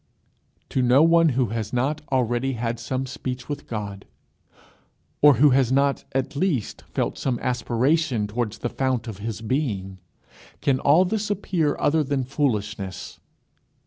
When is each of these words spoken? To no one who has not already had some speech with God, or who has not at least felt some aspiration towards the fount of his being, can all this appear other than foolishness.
To 0.69 0.81
no 0.81 1.03
one 1.03 1.29
who 1.37 1.49
has 1.49 1.71
not 1.71 2.01
already 2.11 2.53
had 2.53 2.79
some 2.79 3.05
speech 3.05 3.47
with 3.47 3.67
God, 3.67 4.07
or 5.21 5.35
who 5.35 5.51
has 5.51 5.71
not 5.71 6.05
at 6.13 6.35
least 6.35 6.81
felt 6.91 7.19
some 7.19 7.37
aspiration 7.37 8.25
towards 8.25 8.57
the 8.57 8.69
fount 8.69 9.07
of 9.07 9.19
his 9.19 9.41
being, 9.41 9.99
can 10.59 10.79
all 10.79 11.05
this 11.05 11.29
appear 11.29 11.75
other 11.77 12.03
than 12.03 12.23
foolishness. 12.23 13.19